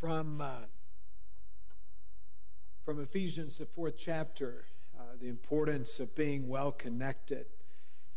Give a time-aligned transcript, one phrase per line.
[0.00, 0.52] from uh,
[2.84, 4.64] from Ephesians, the fourth chapter,
[4.98, 7.46] uh, the importance of being well connected.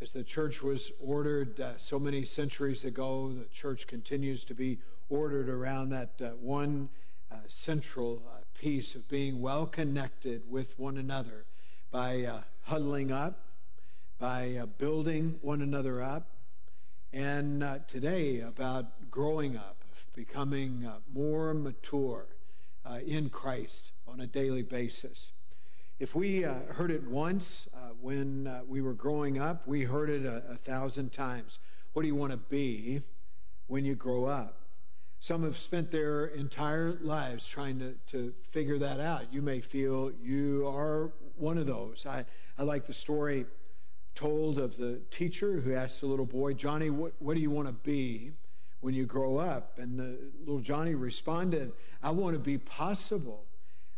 [0.02, 4.80] As the church was ordered uh, so many centuries ago, the church continues to be
[5.10, 6.90] ordered around that uh, one
[7.32, 11.46] uh, central uh, piece of being well connected with one another
[11.92, 13.44] by huddling up,
[14.20, 16.30] by building one another up,
[17.12, 19.81] and today about growing up,
[20.14, 22.28] becoming more mature
[22.86, 25.32] uh, in Christ on a daily basis.
[26.00, 30.10] If we uh, heard it once uh, when uh, we were growing up, we heard
[30.10, 31.60] it a, a thousand times.
[31.94, 33.04] What do you want to be
[33.68, 34.58] when you grow up?
[35.20, 39.32] Some have spent their entire lives trying to, to figure that out.
[39.32, 42.08] You may feel you are one of those.
[42.08, 42.26] I,
[42.58, 43.46] I like the story
[44.16, 47.68] told of the teacher who asked the little boy, Johnny, what, what do you want
[47.68, 48.32] to be?
[48.82, 49.80] When you grow up?
[49.80, 51.72] And the little Johnny responded,
[52.04, 53.46] I want to be possible.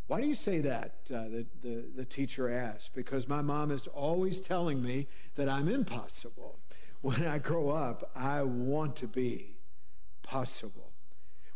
[0.06, 0.94] Why do you say that?
[1.10, 2.94] Uh, the, the, the teacher asked.
[2.94, 6.58] Because my mom is always telling me that I'm impossible.
[7.00, 9.56] When I grow up, I want to be
[10.22, 10.90] possible.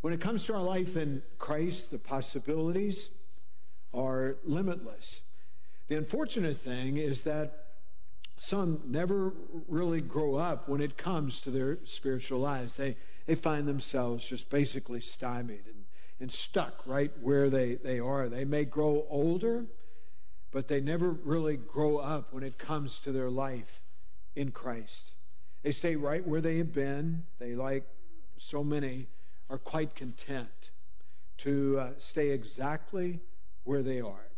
[0.00, 3.08] When it comes to our life in Christ, the possibilities
[3.92, 5.22] are limitless.
[5.88, 7.64] The unfortunate thing is that
[8.36, 9.33] some never
[9.66, 12.77] really grow up when it comes to their spiritual lives.
[12.77, 12.97] They,
[13.29, 15.84] they find themselves just basically stymied and,
[16.19, 18.27] and stuck right where they, they are.
[18.27, 19.67] They may grow older,
[20.51, 23.83] but they never really grow up when it comes to their life
[24.34, 25.12] in Christ.
[25.62, 27.25] They stay right where they have been.
[27.39, 27.84] They, like
[28.39, 29.09] so many,
[29.51, 30.71] are quite content
[31.39, 33.21] to uh, stay exactly
[33.65, 34.31] where they are.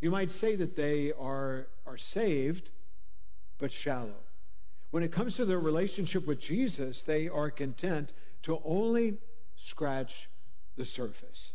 [0.00, 2.70] You might say that they are, are saved,
[3.58, 4.25] but shallow.
[4.90, 9.18] When it comes to their relationship with Jesus, they are content to only
[9.56, 10.28] scratch
[10.76, 11.52] the surface.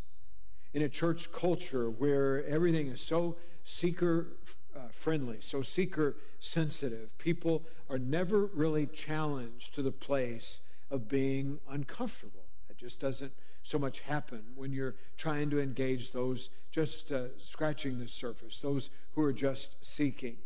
[0.73, 4.27] In a church culture where everything is so seeker
[4.75, 10.59] uh, friendly, so seeker sensitive, people are never really challenged to the place
[10.89, 12.45] of being uncomfortable.
[12.69, 17.99] It just doesn't so much happen when you're trying to engage those just uh, scratching
[17.99, 20.37] the surface, those who are just seeking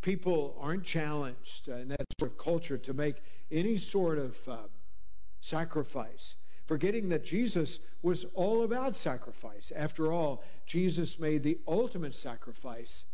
[0.00, 3.16] people aren't challenged in that sort of culture to make
[3.50, 4.56] any sort of uh,
[5.40, 6.36] sacrifice,
[6.66, 9.72] forgetting that Jesus was all about sacrifice.
[9.74, 13.04] After all, Jesus made the ultimate sacrifice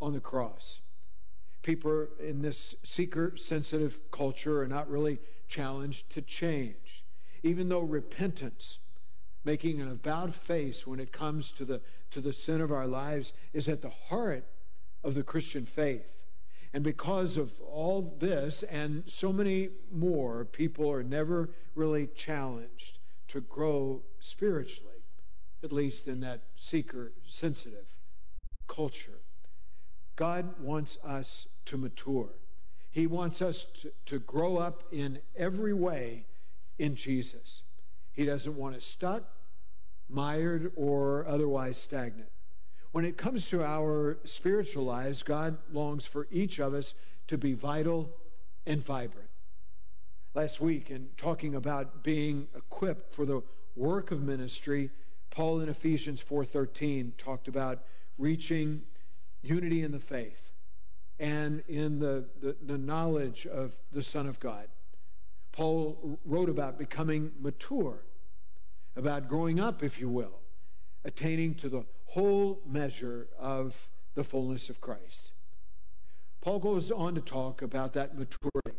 [0.00, 0.80] on the cross.
[1.62, 5.18] People in this seeker sensitive culture are not really
[5.48, 7.04] challenged to change,
[7.42, 8.78] even though repentance,
[9.44, 11.80] making an about face when it comes to the,
[12.10, 14.46] to the sin of our lives, is at the heart
[15.02, 16.06] of the Christian faith.
[16.74, 22.98] And because of all this and so many more, people are never really challenged
[23.28, 25.04] to grow spiritually,
[25.62, 27.86] at least in that seeker sensitive
[28.66, 29.20] culture.
[30.16, 32.30] God wants us to mature.
[32.90, 36.26] He wants us to, to grow up in every way
[36.80, 37.62] in Jesus.
[38.10, 39.22] He doesn't want us stuck,
[40.08, 42.30] mired, or otherwise stagnant.
[42.94, 46.94] When it comes to our spiritual lives, God longs for each of us
[47.26, 48.08] to be vital
[48.66, 49.30] and vibrant.
[50.32, 53.42] Last week, in talking about being equipped for the
[53.74, 54.92] work of ministry,
[55.30, 57.82] Paul in Ephesians 4:13 talked about
[58.16, 58.84] reaching
[59.42, 60.52] unity in the faith
[61.18, 64.68] and in the, the, the knowledge of the Son of God.
[65.50, 68.04] Paul wrote about becoming mature,
[68.94, 70.38] about growing up, if you will,
[71.04, 75.32] attaining to the whole measure of the fullness of Christ.
[76.40, 78.78] Paul goes on to talk about that maturity.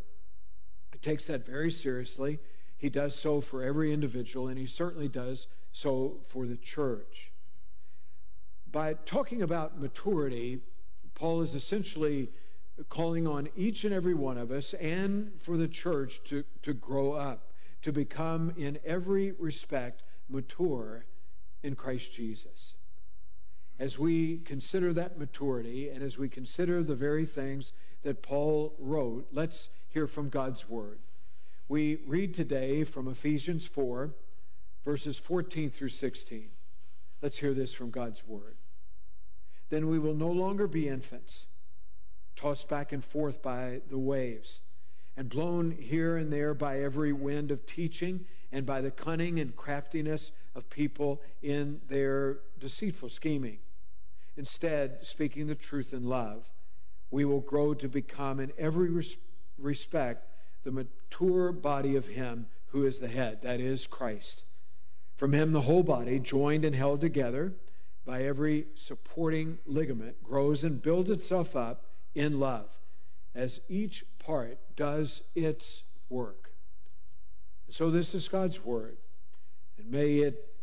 [0.94, 2.40] He takes that very seriously.
[2.78, 7.32] He does so for every individual, and he certainly does so for the church.
[8.72, 10.62] By talking about maturity,
[11.16, 12.30] Paul is essentially
[12.90, 17.14] calling on each and every one of us and for the church to, to grow
[17.14, 17.52] up,
[17.82, 21.06] to become in every respect mature
[21.64, 22.76] in Christ Jesus
[23.80, 27.74] as we consider that maturity and as we consider the very things
[28.04, 31.00] that Paul wrote, let's hear from God's word.
[31.68, 34.12] We read today from Ephesians 4,
[34.86, 36.50] verses 14 through 16.
[37.22, 38.56] Let's hear this from God's word.
[39.70, 41.48] Then we will no longer be infants,
[42.36, 44.60] tossed back and forth by the waves,
[45.18, 49.56] and blown here and there by every wind of teaching and by the cunning and
[49.56, 53.58] craftiness of people in their deceitful scheming.
[54.38, 56.46] Instead, speaking the truth in love,
[57.12, 59.18] we will grow to become, in every res-
[59.58, 60.28] respect,
[60.64, 64.44] the mature body of Him who is the head, that is Christ.
[65.16, 67.54] From him, the whole body, joined and held together
[68.06, 72.68] by every supporting ligament, grows and builds itself up in love
[73.34, 76.52] as each part does its work.
[77.70, 78.98] So, this is God's word.
[79.78, 80.55] And may it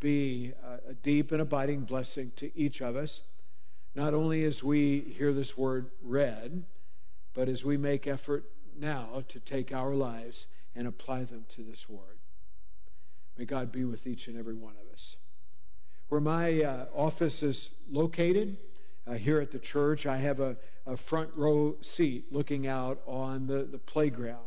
[0.00, 0.52] be
[0.88, 3.22] a deep and abiding blessing to each of us,
[3.94, 6.64] not only as we hear this word read,
[7.34, 8.44] but as we make effort
[8.78, 12.18] now to take our lives and apply them to this word.
[13.36, 15.16] May God be with each and every one of us.
[16.08, 18.56] Where my uh, office is located,
[19.06, 20.56] uh, here at the church, I have a,
[20.86, 24.44] a front row seat looking out on the, the playground.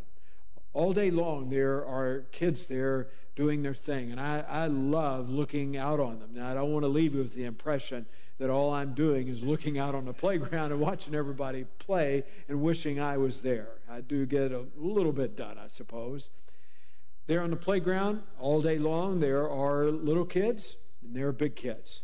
[0.73, 3.09] All day long, there are kids there
[3.41, 6.29] doing their thing, and I, I love looking out on them.
[6.35, 8.05] Now, I don't want to leave you with the impression
[8.37, 12.61] that all I'm doing is looking out on the playground and watching everybody play and
[12.61, 13.69] wishing I was there.
[13.89, 16.29] I do get a little bit done, I suppose.
[17.25, 21.55] There on the playground all day long, there are little kids and there are big
[21.55, 22.03] kids.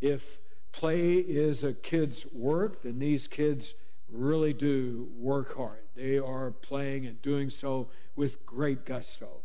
[0.00, 0.38] If
[0.72, 3.74] play is a kid's work, then these kids
[4.10, 5.82] really do work hard.
[5.94, 9.42] They are playing and doing so with great gusto.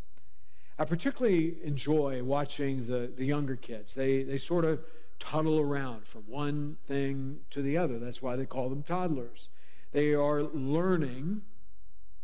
[0.77, 3.93] I particularly enjoy watching the, the younger kids.
[3.93, 4.81] They, they sort of
[5.19, 7.97] toddle around from one thing to the other.
[7.97, 9.49] That's why they call them toddlers.
[9.93, 11.41] They are learning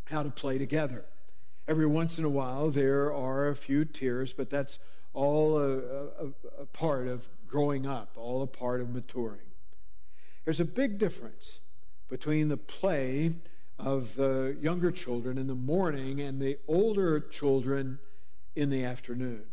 [0.05, 1.05] how to play together.
[1.67, 4.79] Every once in a while, there are a few tears, but that's
[5.13, 6.27] all a, a,
[6.59, 9.39] a part of growing up, all a part of maturing.
[10.43, 11.59] There's a big difference
[12.09, 13.35] between the play
[13.79, 17.99] of the younger children in the morning and the older children
[18.55, 19.43] in the afternoon.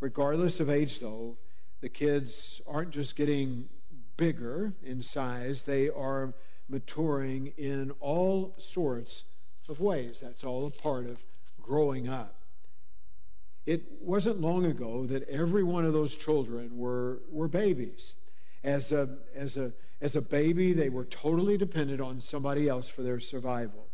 [0.00, 1.36] Regardless of age, though,
[1.80, 3.68] the kids aren't just getting
[4.16, 6.34] bigger in size, they are
[6.68, 9.24] maturing in all sorts
[9.68, 10.20] of ways.
[10.20, 11.24] That's all a part of
[11.60, 12.34] growing up.
[13.66, 18.14] It wasn't long ago that every one of those children were, were babies.
[18.62, 23.02] As a, as, a, as a baby, they were totally dependent on somebody else for
[23.02, 23.86] their survival.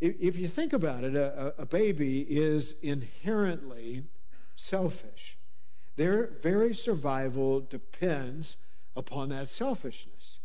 [0.00, 4.04] If, you think about it, a, a baby is inherently
[4.56, 5.36] selfish.
[5.96, 8.56] Their very survival depends
[8.96, 10.38] upon that selfishness.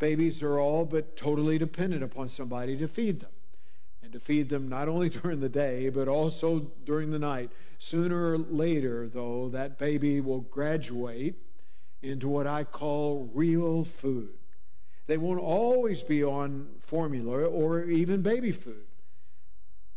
[0.00, 3.30] Babies are all but totally dependent upon somebody to feed them
[4.02, 7.50] and to feed them not only during the day, but also during the night.
[7.78, 11.36] Sooner or later, though, that baby will graduate
[12.02, 14.30] into what I call real food.
[15.06, 18.87] They won't always be on formula or even baby food.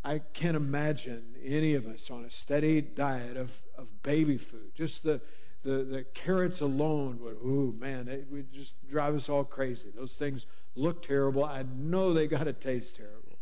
[0.03, 4.71] I can't imagine any of us on a steady diet of, of baby food.
[4.73, 5.21] Just the,
[5.63, 9.89] the, the carrots alone would, ooh, man, it would just drive us all crazy.
[9.95, 11.45] Those things look terrible.
[11.45, 13.37] I know they got to taste terrible.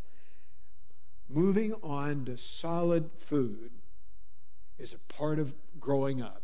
[1.30, 3.72] Moving on to solid food
[4.78, 6.42] is a part of growing up.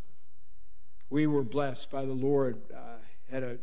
[1.10, 2.98] We were blessed by the Lord, uh,
[3.30, 3.58] had a, a,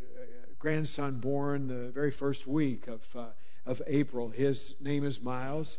[0.59, 3.27] grandson born the very first week of, uh,
[3.67, 4.29] of April.
[4.29, 5.79] His name is Miles.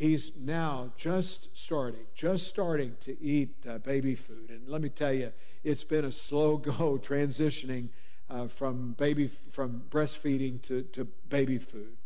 [0.00, 4.48] He's now just starting, just starting to eat uh, baby food.
[4.48, 5.30] And let me tell you,
[5.62, 7.90] it's been a slow go transitioning
[8.30, 11.98] uh, from baby from breastfeeding to, to baby food.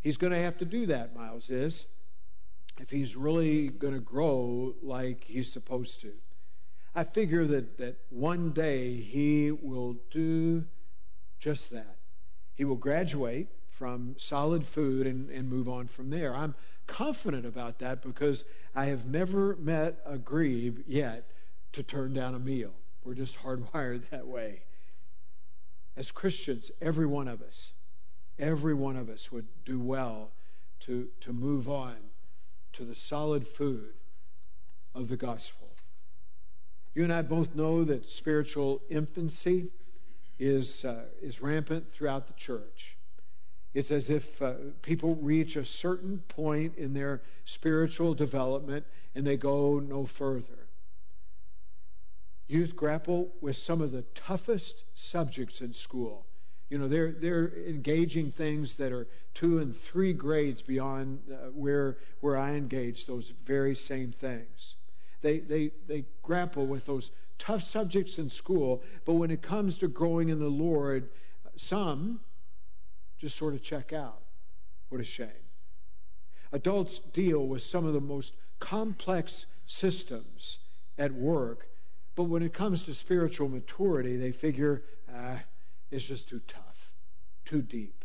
[0.00, 1.86] He's going to have to do that, Miles is
[2.80, 6.12] if he's really going to grow like he's supposed to.
[6.94, 10.66] I figure that, that one day he will do
[11.40, 11.96] just that.
[12.54, 16.34] He will graduate from solid food and, and move on from there.
[16.34, 16.54] I'm
[16.86, 21.30] confident about that because I have never met a grebe yet
[21.72, 22.72] to turn down a meal.
[23.04, 24.62] We're just hardwired that way.
[25.96, 27.72] As Christians, every one of us,
[28.38, 30.32] every one of us would do well
[30.80, 31.96] to, to move on
[32.72, 33.94] to the solid food
[34.94, 35.64] of the gospel.
[36.94, 39.70] You and I both know that spiritual infancy
[40.38, 42.93] is, uh, is rampant throughout the church.
[43.74, 49.36] It's as if uh, people reach a certain point in their spiritual development and they
[49.36, 50.68] go no further.
[52.46, 56.26] Youth grapple with some of the toughest subjects in school
[56.70, 61.98] you know, they're, they're engaging things that are two and three grades beyond uh, where,
[62.20, 64.76] where I engage those very same things.
[65.20, 69.88] They, they, they grapple with those tough subjects in school, but when it comes to
[69.88, 71.10] growing in the Lord,
[71.56, 72.20] some
[73.24, 74.20] just sort of check out.
[74.90, 75.28] What a shame.
[76.52, 80.58] Adults deal with some of the most complex systems
[80.98, 81.68] at work,
[82.16, 85.40] but when it comes to spiritual maturity, they figure, ah,
[85.90, 86.92] is just too tough,
[87.46, 88.04] too deep.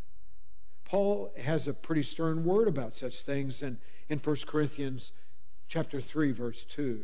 [0.86, 5.12] Paul has a pretty stern word about such things in, in 1 Corinthians
[5.68, 7.04] chapter 3, verse 2.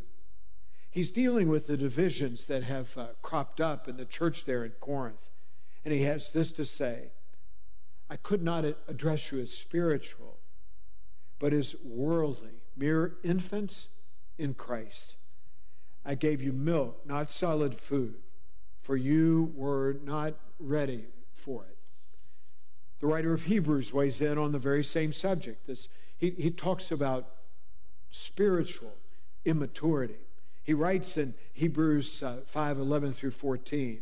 [0.90, 4.72] he's dealing with the divisions that have uh, cropped up in the church there in
[4.80, 5.28] Corinth.
[5.84, 7.10] And he has this to say
[8.08, 10.38] I could not address you as spiritual,
[11.38, 13.88] but as worldly, mere infants
[14.38, 15.16] in Christ.
[16.04, 18.14] I gave you milk, not solid food,
[18.80, 21.76] for you were not ready for it.
[23.00, 25.66] The writer of Hebrews weighs in on the very same subject.
[25.66, 27.28] This, he, he talks about
[28.10, 28.94] spiritual
[29.44, 30.16] immaturity.
[30.62, 34.00] He writes in Hebrews uh, 5 11 through 14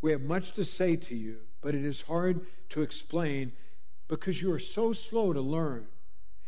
[0.00, 3.52] We have much to say to you, but it is hard to explain
[4.08, 5.86] because you are so slow to learn.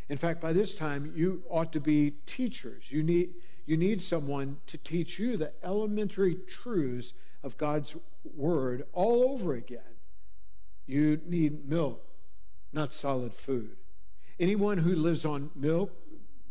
[0.09, 2.85] In fact, by this time, you ought to be teachers.
[2.91, 3.31] You need,
[3.65, 7.97] you need someone to teach you the elementary truths of God's
[8.37, 9.81] word all over again.
[10.87, 12.05] You need milk,
[12.73, 13.77] not solid food.
[14.39, 15.91] Anyone who lives on milk,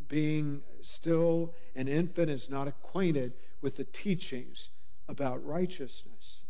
[0.08, 4.70] being still an infant, is not acquainted with the teachings
[5.08, 6.43] about righteousness.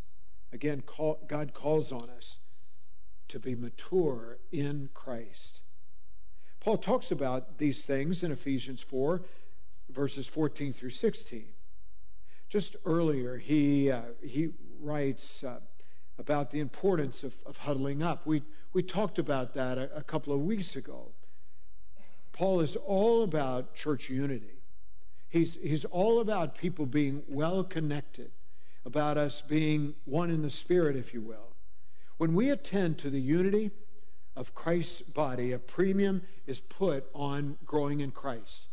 [0.54, 2.38] Again, call, God calls on us
[3.28, 5.62] to be mature in Christ.
[6.60, 9.22] Paul talks about these things in Ephesians 4,
[9.90, 11.46] verses 14 through 16.
[12.48, 15.60] Just earlier, he, uh, he writes uh,
[16.20, 18.28] about the importance of, of huddling up.
[18.28, 18.44] We,
[18.74, 21.14] we talked about that a, a couple of weeks ago.
[22.32, 24.62] Paul is all about church unity.
[25.30, 28.32] He's, he's all about people being well connected,
[28.86, 31.56] about us being one in the spirit, if you will.
[32.18, 33.72] When we attend to the unity
[34.36, 38.68] of Christ's body, a premium is put on growing in Christ.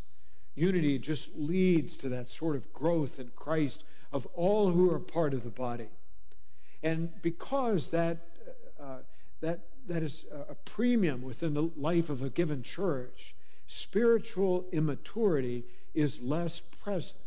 [0.55, 5.33] Unity just leads to that sort of growth in Christ of all who are part
[5.33, 5.89] of the body.
[6.83, 8.17] And because that,
[8.79, 8.97] uh,
[9.39, 13.33] that, that is a premium within the life of a given church,
[13.67, 15.63] spiritual immaturity
[15.93, 17.19] is less present.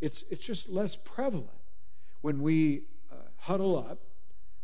[0.00, 1.59] It's, it's just less prevalent
[2.22, 3.98] when we uh, huddle up,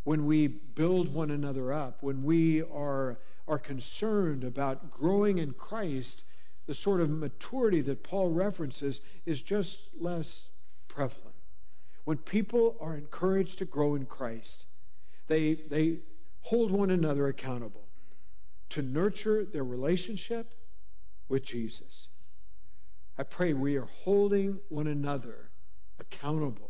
[0.05, 6.25] when we build one another up, when we are, are concerned about growing in Christ,
[6.67, 10.49] the sort of maturity that Paul references is just less
[10.89, 11.35] prevalent.
[12.05, 14.67] When people are encouraged to grow in Christ,
[15.27, 15.99] they, they
[16.43, 17.87] hold one another accountable
[18.71, 20.55] to nurture their relationship
[21.29, 22.09] with Jesus.
[23.19, 25.51] I pray we are holding one another
[25.99, 26.66] accountable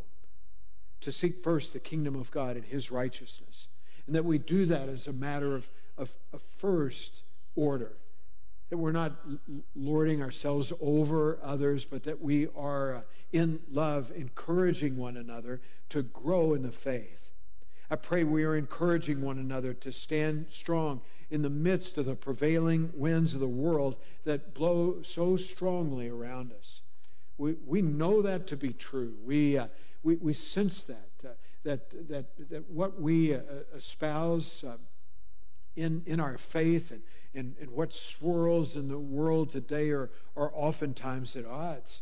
[1.01, 3.67] to seek first the kingdom of God and his righteousness,
[4.05, 7.23] and that we do that as a matter of, of, of first
[7.55, 7.97] order
[8.69, 9.13] that we're not
[9.75, 13.01] lording ourselves over others, but that we are uh,
[13.31, 17.31] in love, encouraging one another to grow in the faith.
[17.89, 20.99] I pray we are encouraging one another to stand strong
[21.29, 26.51] in the midst of the prevailing winds of the world that blow so strongly around
[26.51, 26.81] us.
[27.37, 29.13] We, we know that to be true.
[29.25, 29.67] We, uh,
[30.07, 31.33] we, we sense that, uh,
[31.65, 33.39] that, that, that what we uh,
[33.75, 34.77] espouse uh,
[35.75, 37.01] in, in our faith and
[37.37, 42.01] and, and what swirls in the world today are, are oftentimes at odds.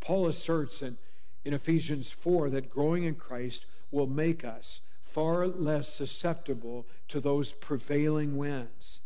[0.00, 0.98] Paul asserts in,
[1.42, 7.52] in Ephesians 4 that growing in Christ will make us far less susceptible to those
[7.52, 9.00] prevailing winds.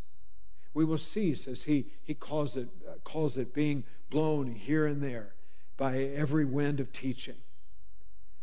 [0.75, 5.01] We will cease, as he, he calls, it, uh, calls it, being blown here and
[5.01, 5.35] there
[5.77, 7.37] by every wind of teaching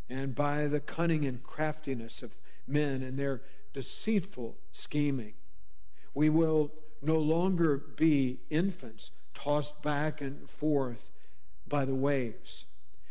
[0.10, 3.42] and by the cunning and craftiness of men and their
[3.74, 5.34] deceitful scheming.
[6.14, 6.72] We will
[7.02, 11.12] no longer be infants tossed back and forth
[11.68, 12.66] by the waves.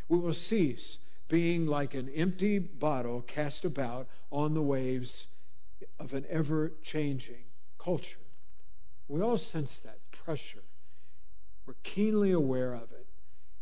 [0.09, 0.97] We will cease
[1.27, 5.27] being like an empty bottle cast about on the waves
[5.99, 7.45] of an ever changing
[7.77, 8.19] culture.
[9.07, 10.63] We all sense that pressure.
[11.65, 13.07] We're keenly aware of it.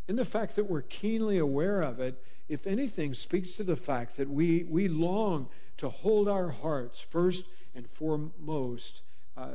[0.08, 2.22] And the fact that we're keenly aware of it,
[2.54, 7.46] if anything, speaks to the fact that we, we long to hold our hearts first
[7.76, 9.02] and foremost
[9.36, 9.48] uh,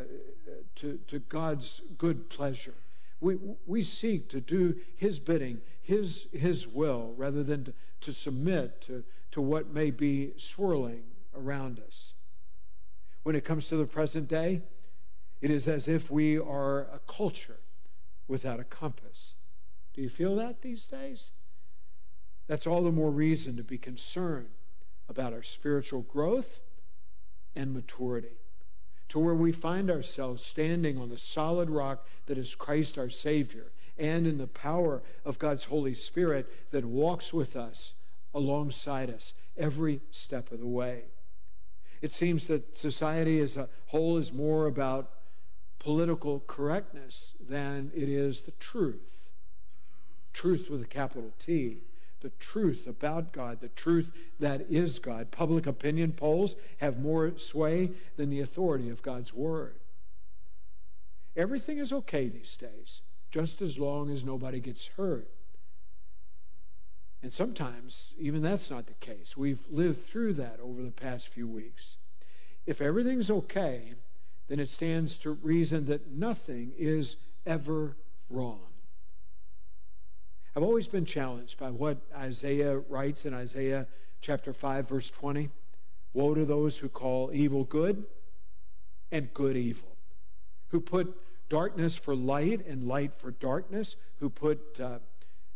[0.76, 2.74] to, to God's good pleasure.
[3.20, 3.36] We,
[3.66, 9.04] we seek to do His bidding, His, His will, rather than to, to submit to,
[9.32, 11.04] to what may be swirling
[11.36, 12.12] around us.
[13.22, 14.62] When it comes to the present day,
[15.40, 17.60] it is as if we are a culture
[18.26, 19.34] without a compass.
[19.94, 21.30] Do you feel that these days?
[22.48, 24.48] That's all the more reason to be concerned
[25.08, 26.60] about our spiritual growth
[27.54, 28.38] and maturity
[29.08, 33.72] to where we find ourselves standing on the solid rock that is Christ our Savior
[33.96, 37.94] and in the power of God's Holy Spirit that walks with us
[38.34, 41.04] alongside us every step of the way.
[42.00, 45.10] It seems that society as a whole is more about
[45.78, 49.30] political correctness than it is the truth.
[50.32, 51.78] Truth with a capital T.
[52.20, 54.10] the truth about God, the truth
[54.40, 55.30] that is God.
[55.30, 59.76] Public opinion polls have more sway than the authority of God's Word.
[61.36, 65.28] Everything is okay these days, just as long as nobody gets hurt.
[67.22, 69.36] And sometimes, even that's not the case.
[69.36, 71.96] We've lived through that over the past few weeks.
[72.66, 73.94] If everything's okay,
[74.48, 77.96] then it stands to reason that nothing is ever
[78.30, 78.67] wrong.
[80.56, 83.86] I've always been challenged by what Isaiah writes in Isaiah
[84.20, 85.50] chapter 5, verse 20.
[86.14, 88.04] Woe to those who call evil good
[89.12, 89.96] and good evil,
[90.68, 91.14] who put
[91.48, 94.98] darkness for light and light for darkness, who put, uh,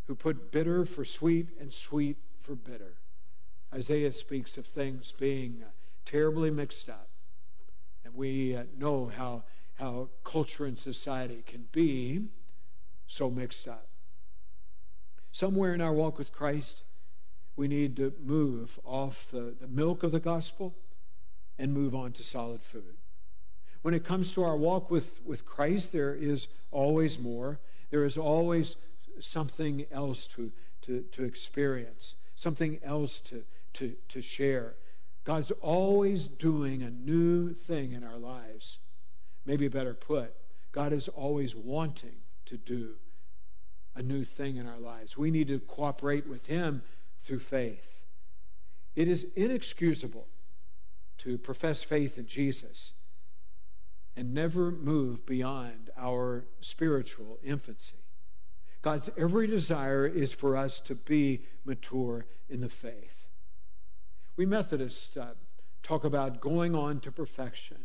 [0.07, 2.95] who put bitter for sweet and sweet for bitter.
[3.75, 5.71] Isaiah speaks of things being uh,
[6.05, 7.09] terribly mixed up.
[8.05, 9.45] And we uh, know how,
[9.75, 12.27] how culture and society can be
[13.07, 13.89] so mixed up.
[15.33, 16.83] Somewhere in our walk with Christ,
[17.57, 20.75] we need to move off the, the milk of the gospel
[21.59, 22.97] and move on to solid food.
[23.81, 27.59] When it comes to our walk with, with Christ, there is always more.
[27.91, 28.77] There is always
[29.21, 33.43] something else to, to, to experience, something else to,
[33.75, 34.75] to, to share.
[35.25, 38.79] God's always doing a new thing in our lives.
[39.47, 40.35] Maybe better put,
[40.73, 42.97] God is always wanting to do
[43.95, 45.17] a new thing in our lives.
[45.17, 46.83] We need to cooperate with Him
[47.23, 48.05] through faith.
[48.95, 50.27] It is inexcusable
[51.19, 52.93] to profess faith in Jesus
[54.17, 57.97] and never move beyond our spiritual infancy.
[58.83, 63.29] God's every desire is for us to be mature in the faith.
[64.37, 65.35] We Methodists uh,
[65.83, 67.77] talk about going on to perfection.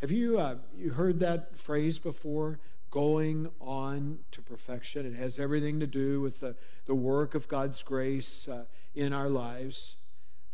[0.00, 2.58] Have you, uh, you heard that phrase before?
[2.90, 5.06] Going on to perfection.
[5.06, 6.54] It has everything to do with the,
[6.86, 9.96] the work of God's grace uh, in our lives.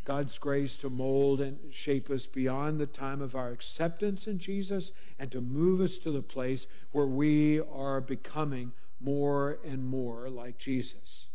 [0.04, 4.90] God's grace to mold and shape us beyond the time of our acceptance in Jesus
[5.18, 10.58] and to move us to the place where we are becoming more and more like
[10.58, 11.26] Jesus.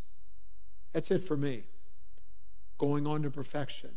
[0.91, 1.63] That's it for me.
[2.77, 3.91] Going on to perfection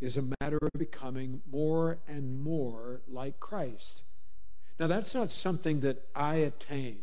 [0.00, 4.02] is a matter of becoming more and more like Christ.
[4.78, 6.98] Now, that's not something that I attain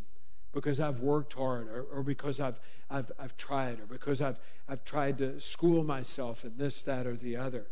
[0.54, 4.84] because I've worked hard or, or because I've, I've, I've tried or because I've, I've
[4.84, 7.68] tried to school myself in this, that, or the other.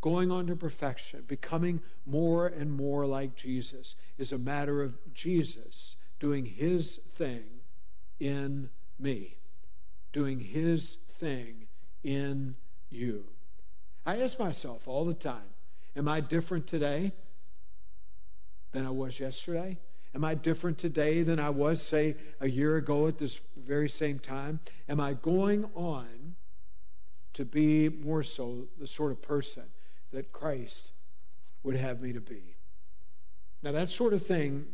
[0.00, 5.96] Going on to perfection, becoming more and more like Jesus, is a matter of Jesus
[6.18, 7.44] doing his thing
[8.18, 9.36] in me,
[10.12, 11.66] doing his thing
[12.02, 12.56] in
[12.88, 13.24] you.
[14.04, 15.42] I ask myself all the time
[15.96, 17.12] Am I different today
[18.72, 19.78] than I was yesterday?
[20.14, 24.18] Am I different today than I was, say, a year ago at this very same
[24.18, 24.60] time?
[24.88, 26.34] Am I going on
[27.34, 29.64] to be more so the sort of person
[30.12, 30.90] that Christ
[31.62, 32.56] would have me to be?
[33.62, 34.66] Now, that sort of thing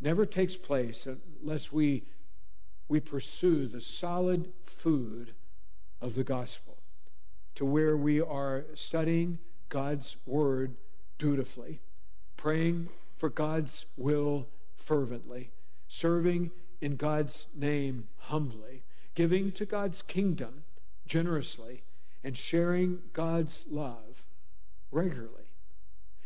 [0.00, 2.04] never takes place unless we,
[2.88, 5.32] we pursue the solid food
[6.00, 6.76] of the gospel
[7.54, 9.38] to where we are studying
[9.70, 10.74] God's word
[11.18, 11.80] dutifully,
[12.36, 12.88] praying
[13.24, 15.50] for God's will fervently,
[15.88, 16.50] serving
[16.82, 18.82] in God's name humbly,
[19.14, 20.64] giving to God's kingdom
[21.06, 21.84] generously,
[22.22, 24.22] and sharing God's love
[24.90, 25.48] regularly.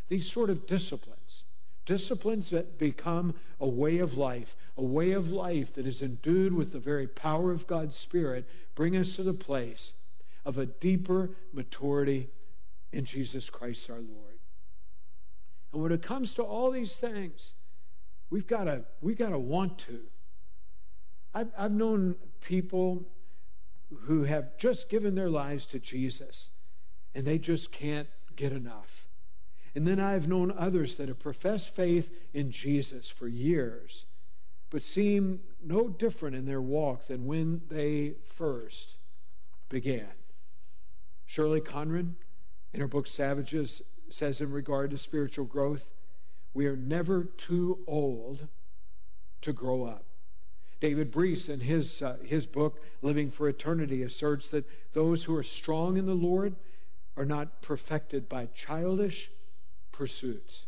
[0.08, 1.44] These sort of disciplines,
[1.86, 6.72] disciplines that become a way of life, a way of life that is endued with
[6.72, 9.92] the very power of God's Spirit, bring us to the place
[10.44, 12.28] of a deeper maturity
[12.90, 14.37] in Jesus Christ our Lord.
[15.72, 17.54] And when it comes to all these things,
[18.30, 20.00] We've got to we got to want to.
[21.34, 23.06] I've, I've known people
[24.02, 26.50] who have just given their lives to Jesus
[27.14, 29.08] and they just can't get enough.
[29.74, 34.06] And then I've known others that have professed faith in Jesus for years,
[34.70, 38.96] but seem no different in their walk than when they first
[39.68, 40.08] began.
[41.26, 42.14] Shirley Conran,
[42.72, 45.90] in her book Savages, says in regard to spiritual growth,
[46.54, 48.48] we are never too old
[49.42, 50.04] to grow up.
[50.80, 55.42] David Breese, in his, uh, his book, Living for Eternity, asserts that those who are
[55.42, 56.54] strong in the Lord
[57.16, 59.30] are not perfected by childish
[59.90, 60.66] pursuits.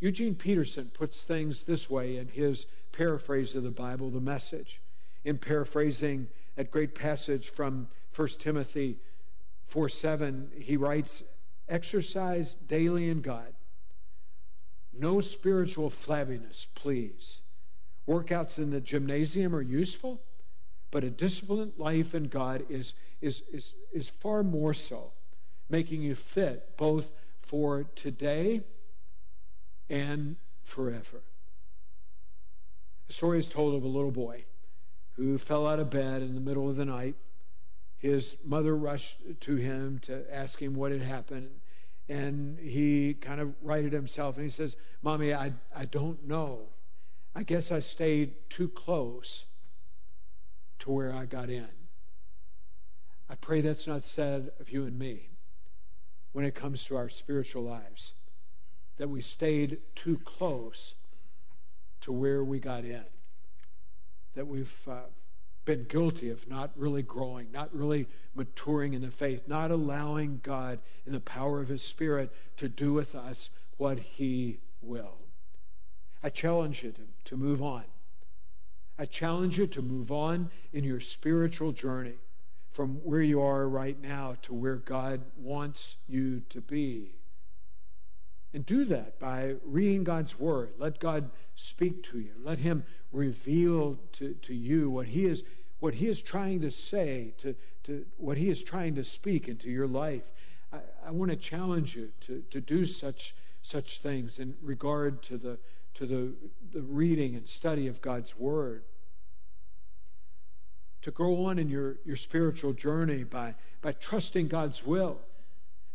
[0.00, 4.80] Eugene Peterson puts things this way in his paraphrase of the Bible, the message.
[5.24, 8.98] In paraphrasing that great passage from 1 Timothy
[9.66, 11.22] 4 7, he writes,
[11.68, 13.52] Exercise daily in God
[14.98, 17.40] no spiritual flabbiness, please.
[18.08, 20.20] Workouts in the gymnasium are useful,
[20.92, 25.12] But a disciplined life in God is, is, is, is far more so,
[25.68, 28.62] making you fit both for today
[29.90, 31.22] and forever.
[33.10, 34.44] A story is told of a little boy
[35.16, 37.16] who fell out of bed in the middle of the night.
[37.98, 41.48] His mother rushed to him to ask him what had happened.
[42.08, 46.68] And he kind of righted himself and he says, Mommy, I, I don't know.
[47.34, 49.44] I guess I stayed too close
[50.80, 51.68] to where I got in.
[53.28, 55.30] I pray that's not said of you and me
[56.32, 58.12] when it comes to our spiritual lives,
[58.98, 60.94] that we stayed too close
[62.02, 63.04] to where we got in,
[64.34, 65.00] that we've uh,
[65.66, 70.78] been guilty of not really growing, not really maturing in the faith, not allowing God
[71.04, 75.18] in the power of His Spirit to do with us what He will.
[76.22, 77.84] I challenge you to, to move on.
[78.98, 82.14] I challenge you to move on in your spiritual journey
[82.72, 87.12] from where you are right now to where God wants you to be.
[88.56, 90.72] And do that by reading God's Word.
[90.78, 92.32] Let God speak to you.
[92.42, 95.44] Let Him reveal to, to you what He is
[95.80, 99.68] what He is trying to say, to, to what He is trying to speak into
[99.68, 100.22] your life.
[100.72, 105.36] I, I want to challenge you to, to do such such things in regard to
[105.36, 105.58] the
[105.92, 106.32] to the,
[106.72, 108.84] the reading and study of God's Word.
[111.02, 115.20] To grow on in your, your spiritual journey by, by trusting God's will.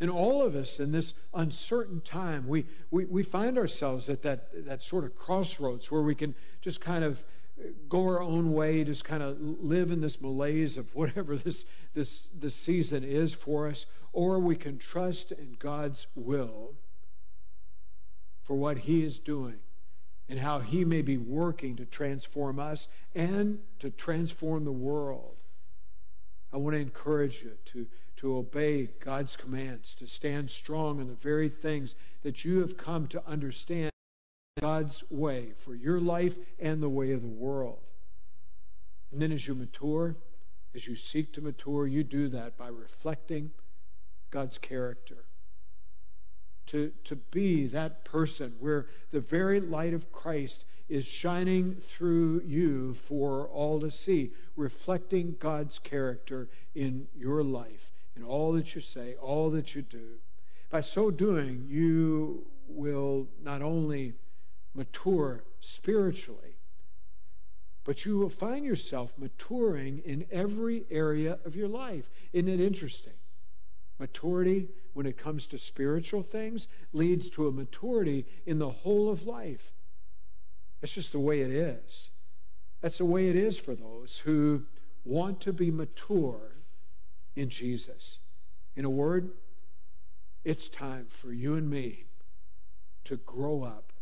[0.02, 4.66] And all of us in this uncertain time, we, we, we find ourselves at that,
[4.66, 7.24] that sort of crossroads where we can just kind of
[7.88, 12.30] go our own way, just kind of live in this malaise of whatever this, this,
[12.34, 16.74] this season is for us, or we can trust in God's will
[18.42, 19.60] for what He is doing
[20.28, 25.36] and how He may be working to transform us and to transform the world.
[26.52, 27.88] I want to encourage you to,
[28.22, 33.08] to obey God's commands, to stand strong in the very things that you have come
[33.08, 33.92] to understand
[34.60, 37.80] God's way for your life and the way of the world.
[39.12, 40.16] And then as you mature,
[40.74, 43.52] as you seek to mature, you do that by reflecting
[44.30, 45.26] God's character
[46.68, 52.94] to, to be that person where the very light of Christ is shining through you
[52.94, 59.16] for all to see, reflecting God's character in your life, in all that you say,
[59.22, 60.20] all that you do.
[60.70, 64.14] By so doing, you will not only
[64.74, 66.58] mature spiritually,
[67.84, 72.10] but you will find yourself maturing in every area of your life.
[72.32, 73.14] Isn't it interesting?
[74.00, 79.26] Maturity when it comes to spiritual things leads to a maturity in the whole of
[79.26, 79.74] life.
[80.82, 82.10] It's just the way it is.
[82.82, 84.64] That's the way it is for those who
[85.06, 86.52] want to be mature
[87.36, 88.20] in Jesus.
[88.76, 89.32] In a word,
[90.44, 92.06] it's time for you and me
[93.04, 93.94] to grow up,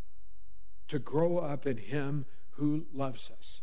[0.88, 3.62] to grow up in Him who loves us,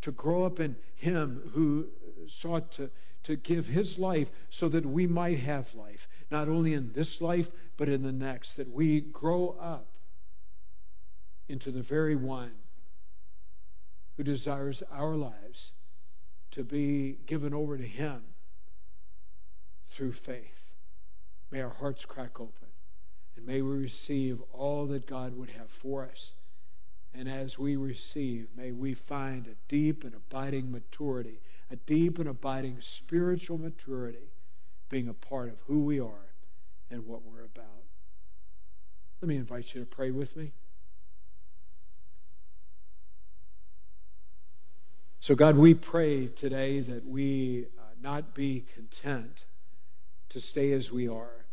[0.00, 1.88] to grow up in Him who
[2.28, 2.90] sought to
[3.22, 7.50] to give his life so that we might have life, not only in this life,
[7.76, 9.86] but in the next, that we grow up
[11.48, 12.52] into the very one
[14.16, 15.72] who desires our lives
[16.50, 18.22] to be given over to him
[19.92, 20.74] through faith.
[21.50, 22.68] May our hearts crack open
[23.36, 26.32] and may we receive all that God would have for us.
[27.14, 31.40] And as we receive, may we find a deep and abiding maturity
[31.72, 34.30] a deep and abiding spiritual maturity
[34.90, 36.34] being a part of who we are
[36.90, 37.64] and what we're about.
[39.22, 40.52] Let me invite you to pray with me.
[45.20, 49.44] So, God, we pray today that we uh, not be content
[50.32, 51.44] to stay as we are.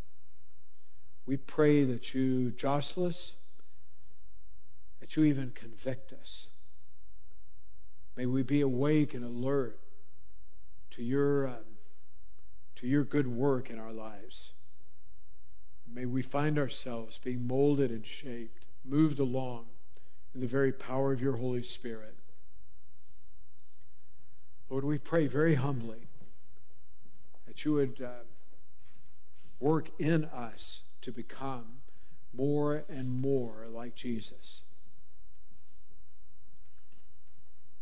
[1.26, 3.34] We pray that you jostle us,
[5.00, 6.48] that you even convict us.
[8.16, 9.80] May we be awake and alert
[10.92, 11.78] to your, um,
[12.76, 14.52] to your good work in our lives.
[15.94, 19.66] May we find ourselves being molded and shaped, moved along
[20.34, 22.16] in the very power of your Holy Spirit.
[24.70, 26.08] Lord, we pray very humbly
[27.46, 28.24] that you would uh,
[29.60, 31.80] work in us to become
[32.34, 34.62] more and more like Jesus.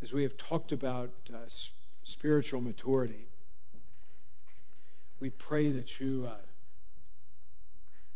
[0.01, 1.37] As we have talked about uh,
[2.07, 3.27] spiritual maturity.
[5.19, 6.35] We pray that you, uh,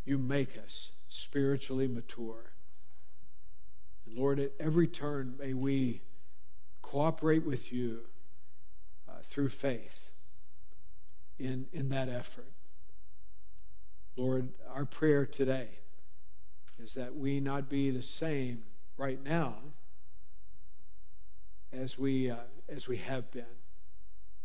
[0.05, 2.53] you make us spiritually mature.
[4.05, 6.03] And Lord, at every turn, may we
[6.81, 7.99] cooperate with you
[9.09, 10.09] uh, through faith
[11.37, 12.53] in, in that effort.
[14.17, 15.69] Lord, our prayer today
[16.81, 18.63] is that we not be the same
[18.97, 19.55] right now
[21.71, 22.35] as we, uh,
[22.67, 23.45] as we have been,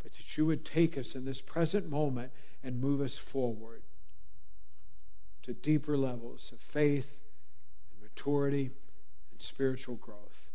[0.02, 2.30] but that you would take us in this present moment
[2.62, 3.82] and move us forward
[5.42, 7.18] to deeper levels of faith
[7.92, 8.70] and maturity
[9.30, 10.50] and spiritual growth.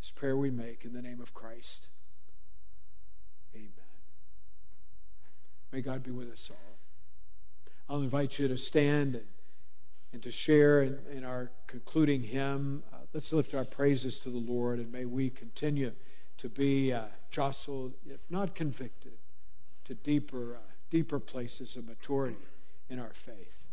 [0.00, 1.88] This prayer we make in the name of Christ.
[3.54, 3.70] Amen.
[5.72, 6.73] May God be with us all.
[7.88, 9.24] I'll invite you to stand and,
[10.12, 12.82] and to share in, in our concluding hymn.
[12.92, 15.92] Uh, let's lift our praises to the Lord, and may we continue
[16.38, 19.12] to be uh, jostled, if not convicted,
[19.84, 22.36] to deeper, uh, deeper places of maturity
[22.88, 23.63] in our faith.